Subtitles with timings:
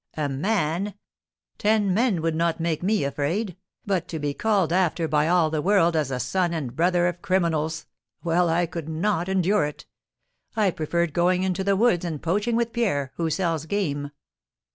[0.17, 0.95] "A man?
[1.59, 3.55] ten men would not make me afraid!
[3.85, 7.21] But to be called after by all the world as the son and brother of
[7.21, 7.85] criminals!
[8.23, 9.85] Well, I could not endure it.
[10.55, 14.09] I preferred going into the woods and poaching with Pierre, who sells game."